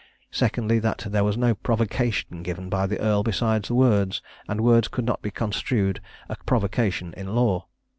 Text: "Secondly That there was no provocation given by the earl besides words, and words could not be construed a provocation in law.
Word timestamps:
"Secondly 0.31 0.79
That 0.79 1.05
there 1.11 1.23
was 1.23 1.37
no 1.37 1.53
provocation 1.53 2.41
given 2.41 2.69
by 2.69 2.87
the 2.87 2.99
earl 2.99 3.21
besides 3.21 3.69
words, 3.69 4.23
and 4.49 4.59
words 4.61 4.87
could 4.87 5.05
not 5.05 5.21
be 5.21 5.29
construed 5.29 6.01
a 6.27 6.35
provocation 6.43 7.13
in 7.15 7.35
law. 7.35 7.67